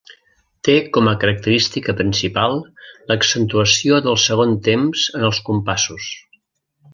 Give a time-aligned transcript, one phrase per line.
[0.67, 2.57] Té com a característica principal
[3.11, 6.11] l'accentuació del segon temps en els compassos.